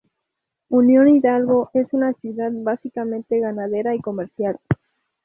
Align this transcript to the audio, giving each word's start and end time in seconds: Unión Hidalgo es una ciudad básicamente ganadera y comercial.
Unión 0.69 1.09
Hidalgo 1.09 1.69
es 1.75 1.93
una 1.93 2.13
ciudad 2.13 2.49
básicamente 2.51 3.39
ganadera 3.39 3.93
y 3.93 3.99
comercial. 4.01 4.59